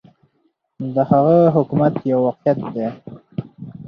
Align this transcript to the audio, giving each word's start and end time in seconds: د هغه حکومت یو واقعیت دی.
د 0.95 0.97
هغه 1.11 1.37
حکومت 1.55 1.93
یو 2.11 2.19
واقعیت 2.27 2.59
دی. 2.73 2.87